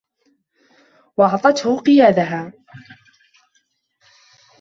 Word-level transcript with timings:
وَأَعْطَتْهُ 1.17 1.77
قِيَادَهَا 1.77 2.53